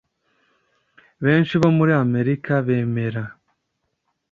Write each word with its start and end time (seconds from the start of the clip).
benshi 1.23 1.53
bo 1.61 1.69
muri 1.77 1.91
Amerika 2.03 2.51
bemera 2.67 3.23